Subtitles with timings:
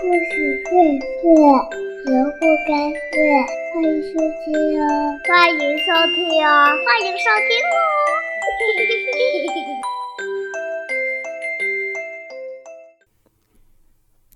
[0.00, 0.70] 故事荟
[1.00, 1.26] 萃，
[2.06, 3.18] 萝卜开会，
[3.74, 4.86] 欢迎收听哦！
[5.26, 6.16] 欢迎收听
[6.46, 6.48] 哦！
[6.86, 7.76] 欢迎收听哦！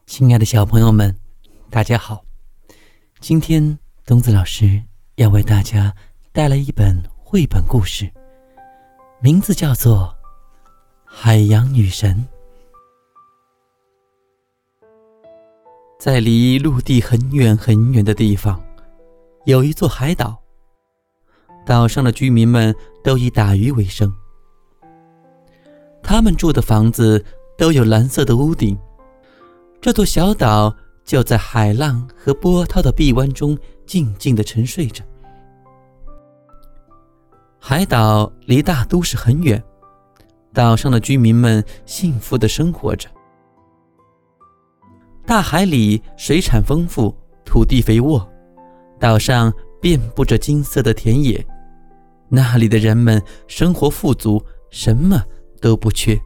[0.05, 1.17] 亲爱的小朋友们，
[1.71, 2.25] 大家好！
[3.21, 4.83] 今天东子老师
[5.15, 5.95] 要为大家
[6.33, 8.11] 带来一本绘本故事，
[9.21, 10.13] 名字叫做
[11.07, 12.17] 《海洋女神》。
[16.05, 18.61] 在离陆地很远很远的地方，
[19.45, 20.37] 有一座海岛。
[21.65, 22.75] 岛上的居民们
[23.05, 24.13] 都以打鱼为生。
[26.03, 27.25] 他们住的房子
[27.57, 28.77] 都有蓝色的屋顶。
[29.81, 30.75] 这座小岛
[31.05, 35.05] 就在海浪和波涛的臂弯中静静地沉睡着。
[37.61, 39.63] 海岛离大都市很远，
[40.53, 43.09] 岛上的居民们幸福地生活着。
[45.25, 48.29] 大海里水产丰富，土地肥沃，
[48.99, 51.45] 岛上遍布着金色的田野，
[52.29, 55.23] 那里的人们生活富足，什么
[55.61, 56.19] 都不缺。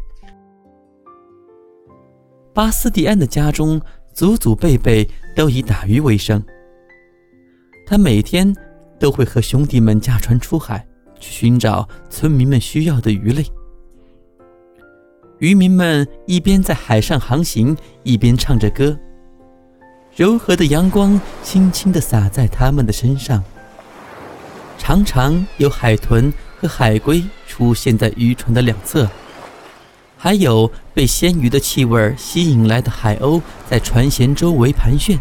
[2.55, 3.81] 巴斯蒂安的家中
[4.15, 6.43] 祖祖辈辈都以打鱼为生，
[7.87, 8.53] 他每天
[8.99, 10.85] 都会和兄弟们驾船出海，
[11.21, 13.45] 去寻找村民们需要的鱼类。
[15.39, 18.99] 渔民们一边在海上航行，一边唱着歌。
[20.15, 23.45] 柔和的阳光轻轻地洒在他们的身上。
[24.79, 29.07] 常常有海豚和海龟出现在渔船的两侧，
[30.17, 35.19] 还有被鲜鱼的气味吸引来的海鸥在船舷周围盘旋。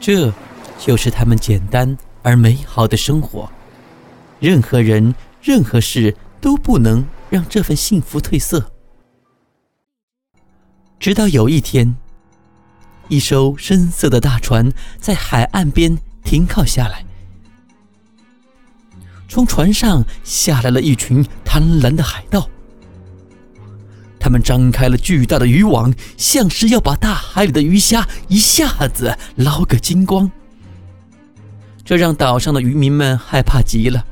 [0.00, 0.32] 这，
[0.78, 3.50] 就是他们简单而美好的生活。
[4.40, 6.14] 任何人、任何事。
[6.40, 8.72] 都不能让这份幸福褪色。
[10.98, 11.96] 直到有一天，
[13.08, 17.04] 一艘深色的大船在海岸边停靠下来，
[19.28, 22.48] 从船上下来了一群贪婪的海盗。
[24.20, 30.30] 他们张开了巨大的渔网，像是要把大海里的鱼虾一下子捞个精光。
[31.84, 34.04] 这让岛上的渔民们害怕极了。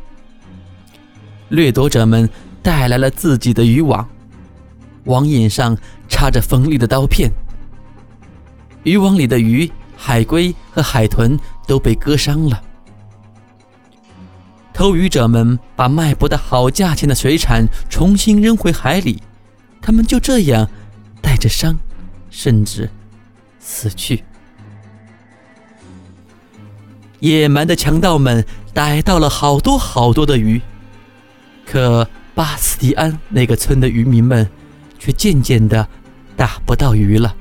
[1.48, 2.28] 掠夺者们
[2.62, 4.08] 带来了自己的渔网，
[5.04, 5.76] 网眼上
[6.08, 7.30] 插着锋利的刀片。
[8.82, 12.62] 渔网里的鱼、海龟和海豚都被割伤了。
[14.72, 19.22] 偷鱼者们把卖不到好价钱的水产重新扔回海里，
[19.80, 20.68] 他们就这样
[21.22, 21.76] 带着伤，
[22.28, 22.90] 甚至
[23.58, 24.22] 死去。
[27.20, 30.60] 野蛮的强盗们逮到了好多好多的鱼。
[31.66, 34.48] 可巴斯蒂安那个村的渔民们，
[34.98, 35.86] 却渐渐的
[36.36, 37.34] 打不到鱼了。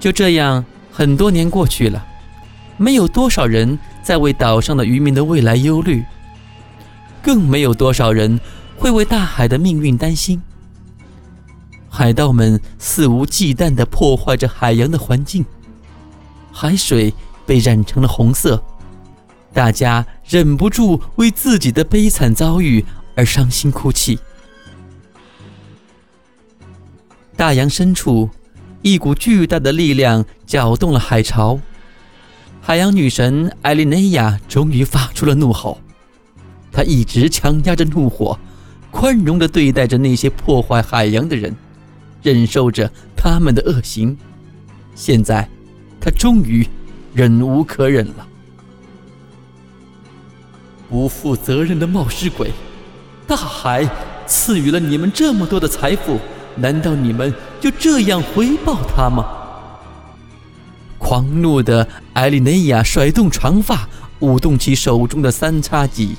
[0.00, 2.04] 就这样，很多年过去了，
[2.76, 6.04] 没有多少人在为岛上的渔民的未来忧虑，
[7.22, 8.38] 更没有多少人
[8.76, 10.42] 会为大海的命运担心。
[11.88, 15.44] 海盗们肆无忌惮地破坏着海洋的环境，
[16.52, 17.14] 海水
[17.46, 18.62] 被染成了红色。
[19.56, 22.84] 大家忍不住为自己的悲惨遭遇
[23.14, 24.18] 而伤心哭泣。
[27.34, 28.28] 大洋深处，
[28.82, 31.58] 一股巨大的力量搅动了海潮。
[32.60, 35.80] 海洋女神艾莉内亚终于发出了怒吼。
[36.70, 38.38] 她一直强压着怒火，
[38.90, 41.56] 宽容地对待着那些破坏海洋的人，
[42.22, 44.14] 忍受着他们的恶行。
[44.94, 45.48] 现在，
[45.98, 46.68] 她终于
[47.14, 48.28] 忍无可忍了。
[50.88, 52.52] 不负责任的冒失鬼！
[53.26, 53.88] 大海
[54.26, 56.20] 赐予了你们这么多的财富，
[56.56, 59.26] 难道你们就这样回报他吗？
[60.98, 63.88] 狂怒的艾莉内亚甩动长发，
[64.20, 66.16] 舞动起手中的三叉戟，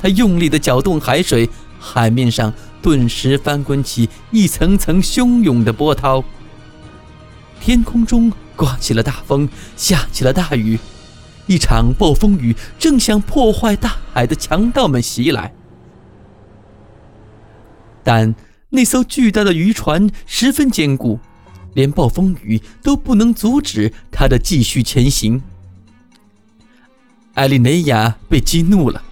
[0.00, 1.48] 她用力地搅动海水，
[1.78, 2.52] 海面上
[2.82, 6.22] 顿时翻滚起一层层汹涌的波涛。
[7.60, 10.78] 天空中刮起了大风，下起了大雨。
[11.50, 15.52] 一场暴风雨正向破坏大海的强盗们袭来，
[18.04, 18.32] 但
[18.68, 21.18] 那艘巨大的渔船十分坚固，
[21.74, 25.42] 连暴风雨都不能阻止它的继续前行。
[27.34, 29.02] 艾莉内亚被激怒了，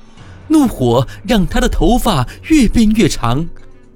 [0.47, 3.49] 怒火让她的头发越变越长，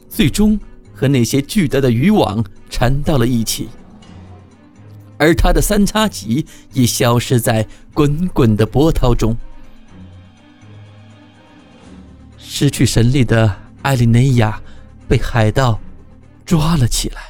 [0.09, 0.59] 最终
[0.93, 3.69] 和那些巨大的渔网缠到了一起。
[5.23, 7.65] 而他的三叉戟也消失在
[7.95, 9.37] 滚滚的波涛中。
[12.37, 14.61] 失去神力的艾琳内亚
[15.07, 15.79] 被海盗
[16.45, 17.23] 抓了起来。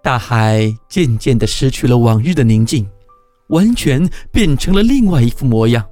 [0.00, 2.88] 大海渐渐的失去了往日的宁静，
[3.48, 5.84] 完全变成了另外一副模样。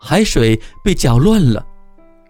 [0.00, 1.66] 海水被搅乱了，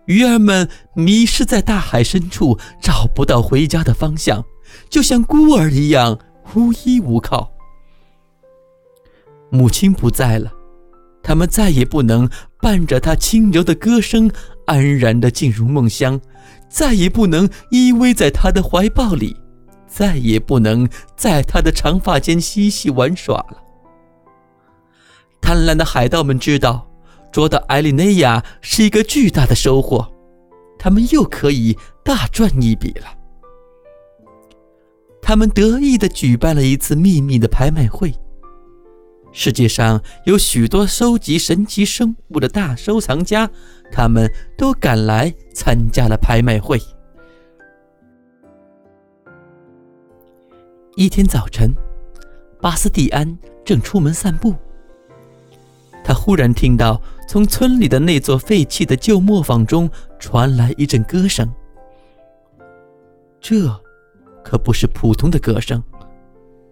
[0.06, 4.44] 鱼儿们迷失在大海深处，找不到回家的方向，
[4.88, 6.18] 就像孤儿一样
[6.54, 7.52] 无依无靠。
[9.50, 10.52] 母亲不在了，
[11.22, 12.28] 他们再也不能
[12.60, 14.30] 伴着她轻柔的歌声
[14.66, 16.20] 安然地进入梦乡，
[16.68, 19.36] 再也不能依偎在她的怀抱里。
[19.88, 20.86] 再也不能
[21.16, 23.62] 在她的长发间嬉戏玩耍了。
[25.40, 26.86] 贪婪的海盗们知道，
[27.32, 30.12] 捉到艾丽内亚是一个巨大的收获，
[30.78, 33.06] 他们又可以大赚一笔了。
[35.26, 38.14] 他们得意地举办了一次秘密的拍卖会。
[39.32, 43.50] 世界上有许多收集神奇生物的大收藏家，
[43.90, 46.80] 他们都赶来参加了拍卖会。
[50.94, 51.74] 一天早晨，
[52.60, 54.54] 巴斯蒂安正出门散步。
[56.04, 59.90] 他忽然听到从村里的那座废弃的旧磨坊中
[60.20, 61.52] 传来一阵歌声。
[63.40, 63.68] 这
[64.46, 65.82] 可不是普通的歌声，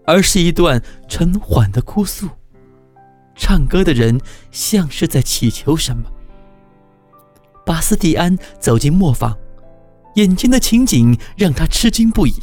[0.06, 2.28] 而是一段沉缓的哭诉。
[3.34, 4.20] 唱歌的人
[4.52, 6.04] 像是在祈求什么。
[7.66, 9.36] 巴斯蒂安走进磨坊，
[10.14, 12.34] 眼前的情景让他吃惊不已。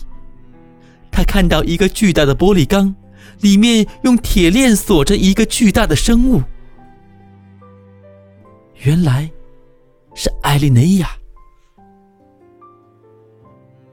[1.09, 2.93] 他看到一个巨大的玻璃缸，
[3.39, 6.43] 里面用铁链锁着一个巨大的生物。
[8.83, 9.31] 原来，
[10.13, 11.20] 是艾丽内亚。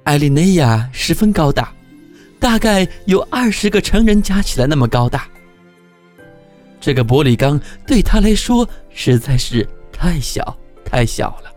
[0.09, 1.71] 艾丽内亚十分高大，
[2.41, 5.29] 大概有二十个成人加起来那么高大。
[6.81, 11.53] 这个玻璃缸对他来说实在是太小太小了。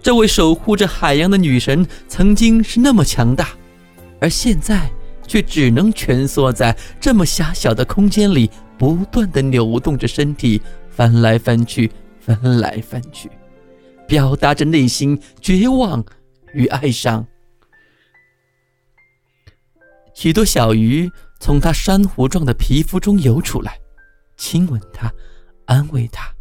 [0.00, 3.50] 这位守护着海洋的女神曾经是那么强大。
[4.18, 4.90] 而现在
[5.26, 13.30] 却只能蜷缩在这么狭小的空间里，不断的扭动着身体，翻来翻去，翻来翻去，
[14.08, 16.02] 表达着内心绝望
[16.54, 17.26] 与哀伤。
[20.14, 21.10] 许多小鱼
[21.40, 23.78] 从它珊瑚状的皮肤中游出来，
[24.36, 25.12] 亲吻它，
[25.66, 26.32] 安慰它。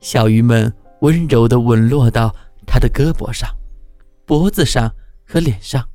[0.00, 2.34] 小鱼们温柔的吻落到
[2.66, 3.48] 它的胳膊上、
[4.24, 4.94] 脖子上。
[5.30, 5.86] 和脸上，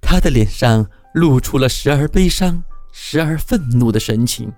[0.00, 0.84] 他的脸上
[1.14, 4.52] 露出了时而悲伤、时而愤怒的神情。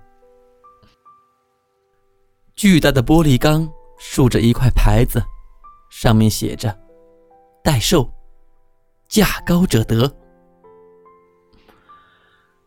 [2.55, 3.71] 巨大的玻璃缸
[4.05, 5.23] 竖着一块牌子，
[5.89, 6.77] 上面写着
[7.63, 8.07] “代售，
[9.07, 10.13] 价高者得”。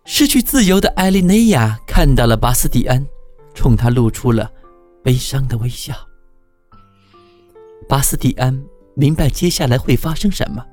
[0.07, 3.07] 失去自由的艾丽内亚看到了巴斯蒂安，
[3.55, 4.51] 冲他露出了
[5.05, 5.95] 悲伤的微笑。
[7.89, 8.65] 巴斯蒂安。
[8.99, 10.67] 明白接下来会发生什么，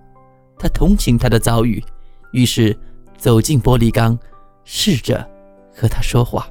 [0.58, 1.84] 他同情他的遭遇，
[2.32, 2.74] 于是
[3.18, 4.18] 走进玻璃缸，
[4.64, 5.30] 试着
[5.76, 6.48] 和他说话。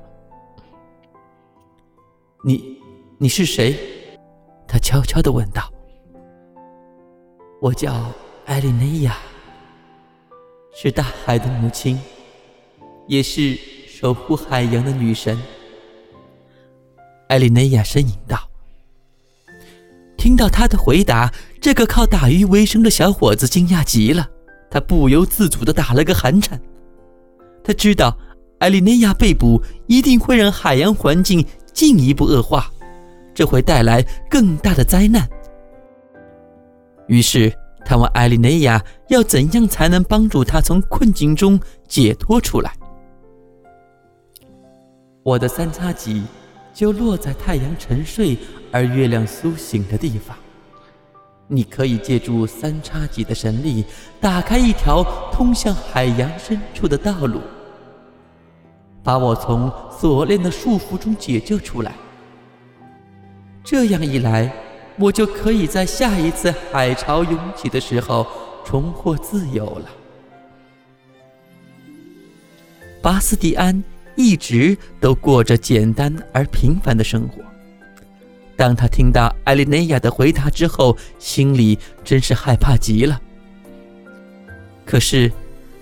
[2.45, 2.79] 你，
[3.17, 3.75] 你是谁？
[4.73, 5.71] 他悄悄地问道。
[7.61, 8.11] 我叫
[8.47, 9.19] 艾丽内亚，
[10.75, 12.01] 是大海的母亲，
[13.07, 13.55] 也是
[13.87, 15.39] 守护海洋的女神。
[17.29, 18.49] 艾丽内亚呻吟道。
[20.17, 24.27] 听到他的回答，这个靠打鱼为生的小伙子惊讶极了，
[24.71, 26.59] 他不由自主地打了个寒颤。
[27.63, 28.17] 他知道
[28.59, 32.72] 艾丽内亚被捕一定会让海洋环境进一步恶化，
[33.35, 35.29] 这会带来更大的灾难。
[37.07, 37.53] 于是
[37.85, 42.73] 他问艾丽内亚要怎样才能帮助他从困境中解脱出来。
[45.23, 46.23] 我的三叉戟
[46.75, 48.37] 就落在太阳沉睡。
[48.75, 50.35] 而月亮苏醒的地方，
[51.47, 53.85] 你可以借助三叉戟的神力，
[54.19, 57.43] 打开一条通向海洋深处的道路，
[59.03, 61.93] 把我从锁链的束缚中解救出来。
[63.73, 64.53] 这样一来，
[64.99, 68.27] 我就可以在下一次海潮涌起的时候
[68.67, 69.89] 重获自由了。
[73.01, 73.83] 巴斯蒂安
[74.15, 77.43] 一直都过着简单而平凡的生活。
[78.59, 83.19] 当他听到艾丽内亚的回答之后，心里真是害怕极了。
[84.85, 85.33] 可是，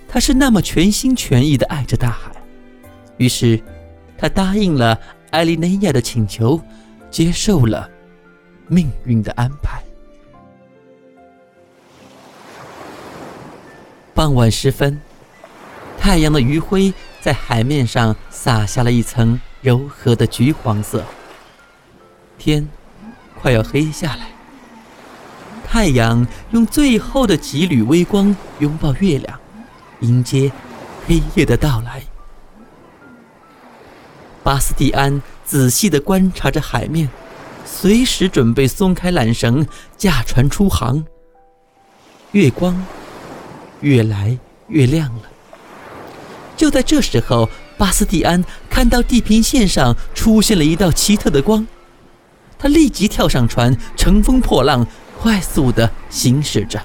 [0.07, 2.31] 他是那么全心全意的爱着大海，
[3.17, 3.61] 于是，
[4.17, 4.97] 他答应了
[5.31, 6.57] 艾丽内亚的请求，
[7.11, 7.87] 接受了
[8.67, 9.83] 命运的安排。
[14.13, 14.99] 傍晚时分，
[15.99, 21.03] 太阳的余晖在海面上洒下了一层柔和的橘黄色。
[22.37, 22.67] 天
[23.39, 24.27] 快要黑下来。
[25.63, 29.39] 太阳用最后的几缕微光拥抱月亮，
[30.01, 30.51] 迎接
[31.07, 32.01] 黑夜的到来。
[34.43, 35.21] 巴斯蒂安
[35.51, 37.09] 仔细地观察着海面，
[37.65, 39.67] 随时准备松开缆绳，
[39.97, 41.03] 驾船出航。
[42.31, 42.85] 月光
[43.81, 44.39] 越来
[44.69, 45.23] 越亮了。
[46.55, 51.67] 就在这时候，巴斯蒂安看到地平线上出现了一道奇特的光，
[52.57, 54.87] 他立即跳上船，乘风破浪，
[55.19, 56.81] 快速地行驶着。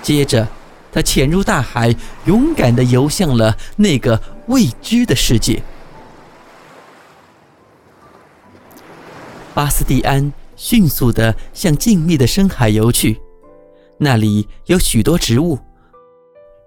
[0.00, 0.46] 接着，
[0.92, 1.92] 他潜入大海，
[2.26, 5.60] 勇敢地游向了那个未知的世界。
[9.58, 13.20] 巴斯蒂安迅速地向静谧的深海游去。
[13.98, 15.58] 那里有许多植物，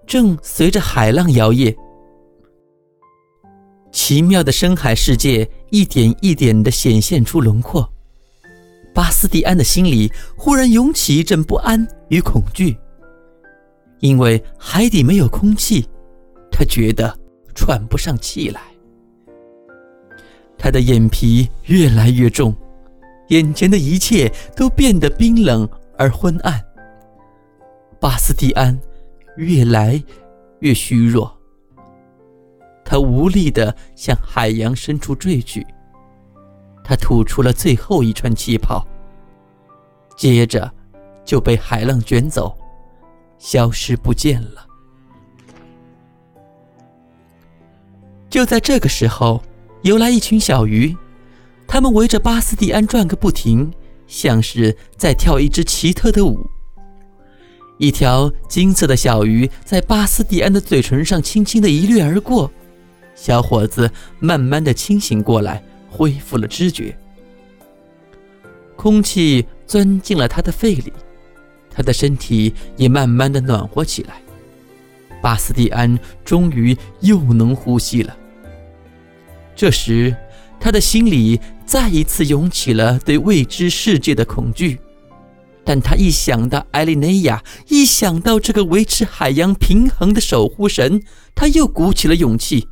[0.06, 1.74] 正随着海浪摇曳。
[3.90, 7.90] 奇妙的深海世界一点一点地显现出轮廓。
[8.94, 12.76] 巴斯蒂安的心里忽然涌起一阵不安与恐惧，
[14.00, 15.88] 因为海底没有空气，
[16.50, 17.18] 他觉得
[17.54, 18.60] 喘不上气来。
[20.58, 22.54] 他的眼皮越来越重，
[23.28, 26.62] 眼前的一切都变得冰冷而昏暗。
[28.00, 28.78] 巴斯蒂安
[29.36, 30.02] 越来
[30.60, 31.32] 越虚弱，
[32.84, 35.66] 他无力地向海洋深处坠去。
[36.84, 38.84] 他吐出了最后一串气泡，
[40.16, 40.70] 接着
[41.24, 42.58] 就被海浪卷走，
[43.38, 44.66] 消失不见了。
[48.28, 49.40] 就在这个时候，
[49.82, 50.96] 游来一群小鱼，
[51.72, 53.72] 他们围着巴斯蒂安转个不停，
[54.06, 56.46] 像是在跳一支奇特的舞。
[57.78, 62.50] 一条金色的小鱼在巴斯蒂安的嘴唇上轻轻地一掠而过，
[63.14, 66.94] 小伙子慢慢地清醒过来，恢复了知觉。
[68.76, 70.92] 空气钻进了他的肺里，
[71.70, 74.20] 他的身体也慢慢的暖和起来。
[75.22, 78.14] 巴斯蒂安终于又能呼吸了。
[79.56, 80.14] 这时，
[80.60, 84.78] 他的心里再一次涌起了对未知世界的恐惧。
[85.64, 91.00] 但他一想到艾莉内亚，一想到这个维持海洋平衡的守护神，
[91.34, 92.66] 他又鼓起了勇气。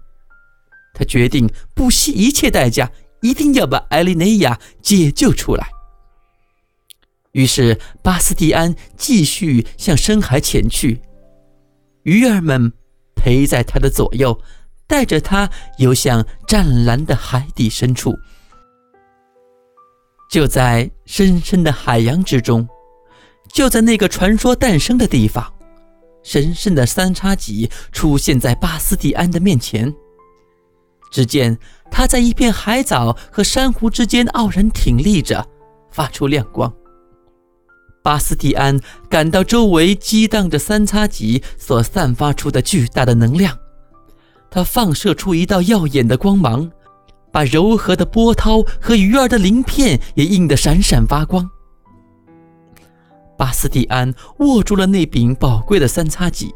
[0.92, 2.90] 他决定不惜一切代价，
[3.22, 5.68] 一定要把艾莉内亚解救出来。
[7.30, 11.00] 于是，巴斯蒂安继续向深海潜去，
[12.02, 12.72] 鱼儿们
[13.14, 14.42] 陪在他的左右，
[14.88, 18.18] 带着他游向湛蓝的海底深处。
[20.30, 22.66] 就在深深的海洋之中。
[23.52, 25.52] 就在那个传说诞生的地方，
[26.22, 29.92] 神圣的三叉戟出现在巴斯蒂安的面前。
[31.10, 31.58] 只见
[31.90, 35.44] 他在一片海藻和珊瑚之间傲然挺立着，
[35.90, 36.72] 发出亮光。
[38.04, 38.78] 巴斯蒂安
[39.10, 43.58] 感到周围激荡着三叉戟所散发出的巨大的能量，
[44.48, 46.70] 它放射出一道耀眼的光芒，
[47.32, 51.48] 把柔和的波涛和鱼儿的鳞片也映得闪闪发光。
[53.36, 56.54] 巴斯蒂安握住了那柄宝贵的三叉戟。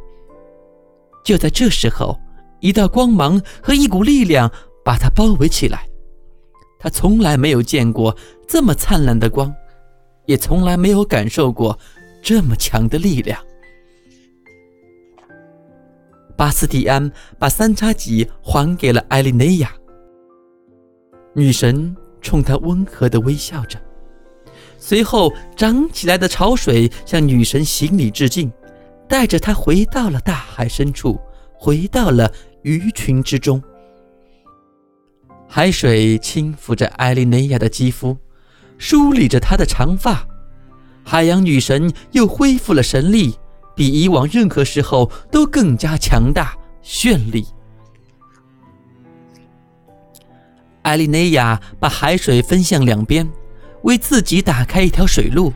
[1.25, 2.19] 就在这时候，
[2.61, 4.51] 一道光芒和一股力量
[4.85, 5.89] 把他包围起来。
[6.79, 8.15] 他从来没有见过
[8.47, 9.51] 这么灿烂的光，
[10.27, 11.79] 也从来没有感受过
[12.23, 13.41] 这么强的力量。
[16.37, 19.73] 巴斯蒂安把三叉戟还给了艾莉内亚。
[21.35, 23.79] 女神冲他温和地微笑着。
[24.79, 28.53] 随后，涨起来的潮水向女神行礼致敬，
[29.09, 31.19] 带着她回到了大海深处，
[31.55, 32.31] 回到了
[32.63, 33.63] 鱼群之中。
[35.49, 38.17] 海水轻抚着艾莉内亚的肌肤，
[38.79, 40.27] 梳理着她的长发。
[41.03, 43.35] 海洋女神又恢复了神力，
[43.75, 47.47] 比以往任何时候都更加强大绚丽。
[50.85, 53.29] 艾丽内亚把海水分向两边。
[53.83, 55.53] 为自己打开一条水路，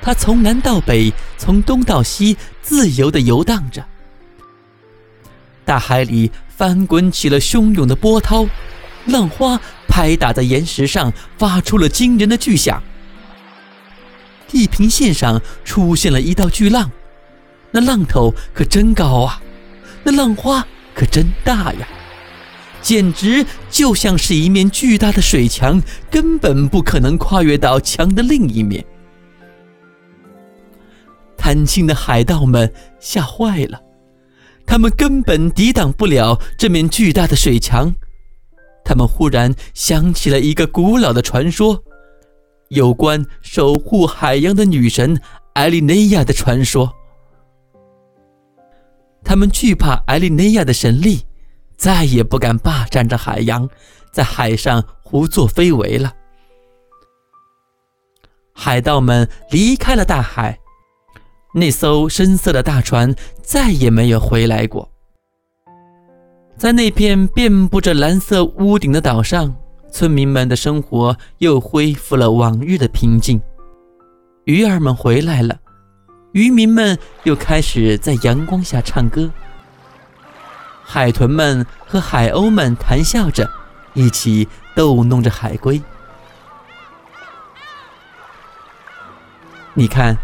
[0.00, 3.84] 他从南到北，从东到西，自由地游荡着。
[5.62, 8.46] 大海里翻滚起了汹涌的波涛，
[9.04, 12.82] 浪花拍打在岩石上，发出了惊人的巨响。
[14.48, 16.90] 地平线上出现了一道巨浪，
[17.70, 19.42] 那浪头可真高啊，
[20.02, 21.86] 那浪花可真大呀。
[22.82, 28.84] 简直就像是一面巨大的水墙，根本不可能跨越到墙的另一面。
[31.36, 33.80] 贪心的海盗们吓坏了，
[34.66, 37.94] 他们根本抵挡不了这面巨大的水墙。
[38.84, 41.82] 他们忽然想起了一个古老的传说：
[42.68, 45.20] 有关守护海洋的女神
[45.54, 46.92] 艾莉内亚的传说。
[49.24, 51.22] 他们惧怕艾莉内亚的神力，
[51.82, 53.68] 再也不敢霸占着海洋，
[54.12, 56.12] 在海上胡作非为了。
[58.54, 60.56] 海盗们离开了大海，
[61.52, 63.12] 那艘深色的大船
[63.42, 64.88] 再也没有回来过。
[66.56, 69.52] 在那片遍布着蓝色屋顶的岛上，
[69.90, 73.42] 村民们的生活又恢复了往日的平静。
[74.44, 75.58] 鱼儿们回来了，
[76.30, 79.28] 渔民们又开始在阳光下唱歌。
[80.92, 83.50] 海豚们和海鸥们谈笑着，
[83.94, 85.80] 一起逗弄着海龟。
[89.72, 90.14] 你看，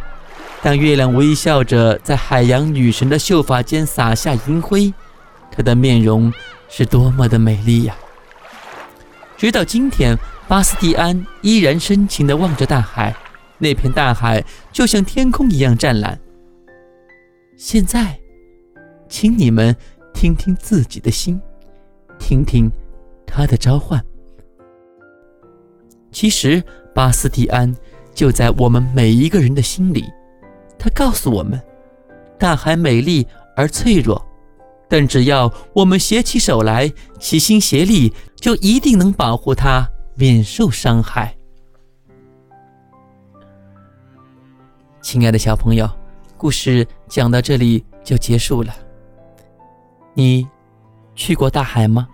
[0.62, 4.92] 当月亮微笑着在海洋女神的秀发间洒下银灰，
[5.50, 6.30] 她的面容
[6.68, 7.96] 是多么的美丽呀！
[9.38, 10.14] 直到今天，
[10.46, 13.16] 巴斯蒂安依然深情地望着大海，
[13.56, 16.20] 那片大海就像天空一样湛蓝。
[17.56, 18.20] 现在，
[19.08, 19.74] 请你们
[20.18, 21.40] 听听自己的心，
[22.18, 22.68] 听听
[23.24, 24.04] 他的召唤。
[26.10, 26.60] 其实，
[26.92, 27.72] 巴斯蒂安。
[28.12, 30.04] 就在我们每一个人的心里，
[30.76, 31.62] 他告诉我们：
[32.36, 34.20] 大海美丽而脆弱，
[34.88, 41.32] 但只要我们携起手来，齐心协力，就一定能保护它免受伤害。
[45.00, 45.88] 亲爱的小朋友，
[46.36, 48.74] 故事讲到这里就结束了。
[50.14, 50.46] 你
[51.14, 52.08] 去过大海吗？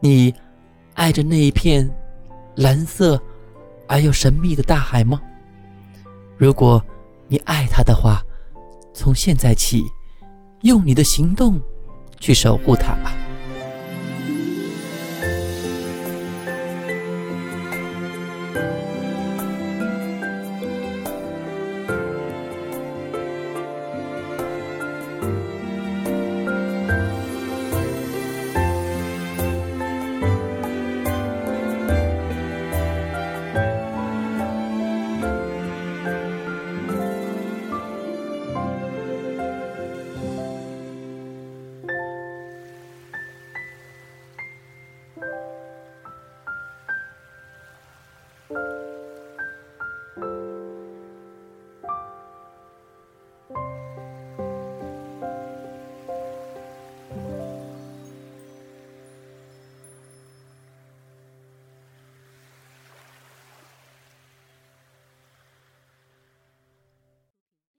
[0.00, 0.34] 你
[0.94, 1.88] 爱着那一片
[2.56, 3.20] 蓝色？
[3.86, 5.20] 而又神秘的大海吗？
[6.38, 6.82] 如果
[7.28, 8.22] 你爱它的话，
[8.94, 9.82] 从现在起，
[10.62, 11.60] 用你的行动
[12.18, 13.14] 去守护它吧。